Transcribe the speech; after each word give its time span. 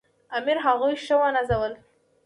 امیر 0.37 0.57
هغوی 0.65 0.95
ښه 1.05 1.15
ونازول. 1.21 1.73